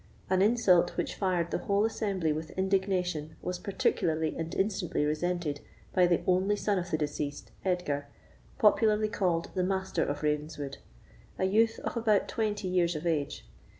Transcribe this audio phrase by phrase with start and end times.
[0.31, 5.61] An insult which fired the whole assembly with indignation was particularly and instantly resented
[5.93, 8.07] by the only son of the deceased, Edgar,
[8.57, 10.79] popularly called the Master of Ravenswood,
[11.37, 13.45] a youth of about twenty years of age.